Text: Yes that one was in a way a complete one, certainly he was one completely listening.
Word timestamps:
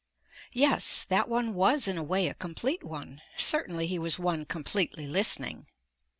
Yes 0.55 1.05
that 1.09 1.29
one 1.29 1.53
was 1.53 1.87
in 1.87 1.95
a 1.95 2.01
way 2.01 2.25
a 2.27 2.33
complete 2.33 2.83
one, 2.83 3.21
certainly 3.37 3.85
he 3.85 3.99
was 3.99 4.17
one 4.17 4.45
completely 4.45 5.05
listening. 5.05 5.67